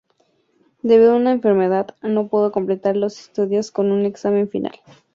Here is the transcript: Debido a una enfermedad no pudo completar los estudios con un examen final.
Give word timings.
Debido 0.81 1.11
a 1.11 1.15
una 1.17 1.31
enfermedad 1.31 1.95
no 2.01 2.27
pudo 2.27 2.51
completar 2.51 2.97
los 2.97 3.19
estudios 3.19 3.69
con 3.69 3.91
un 3.91 4.03
examen 4.07 4.49
final. 4.49 4.81